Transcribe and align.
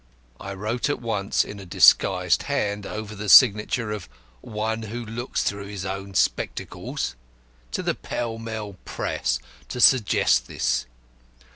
I 0.39 0.55
wrote 0.55 0.89
at 0.89 0.99
once 0.99 1.43
(in 1.45 1.59
a 1.59 1.63
disguised 1.67 2.41
hand 2.49 2.87
and 2.87 2.95
over 2.95 3.13
the 3.13 3.29
signature 3.29 3.91
of 3.91 4.09
'One 4.41 4.81
who 4.81 5.05
looks 5.05 5.43
through 5.43 5.67
his 5.67 5.85
own 5.85 6.15
spectacles') 6.15 7.15
to 7.69 7.83
the 7.83 7.93
Pell 7.93 8.39
Mell 8.39 8.77
Press 8.83 9.37
to 9.69 9.79
suggest 9.79 10.47
this. 10.47 10.87